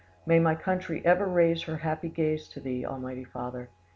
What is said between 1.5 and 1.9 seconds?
her